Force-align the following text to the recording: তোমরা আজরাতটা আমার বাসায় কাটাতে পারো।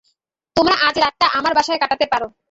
তোমরা 0.55 0.75
আজরাতটা 0.87 1.27
আমার 1.37 1.53
বাসায় 1.55 1.79
কাটাতে 1.79 2.05
পারো। 2.05 2.27